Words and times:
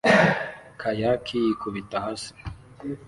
kayakier 0.81 1.41
yikubita 1.47 1.97
hasi 2.05 2.31